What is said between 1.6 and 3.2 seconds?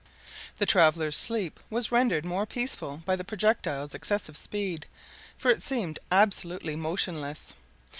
was rendered more peaceful by